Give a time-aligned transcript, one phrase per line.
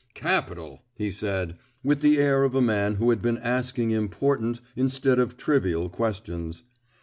[0.15, 5.19] "Capital!" he said, with the air of a man who had been asking important instead
[5.19, 6.63] of trivial questions.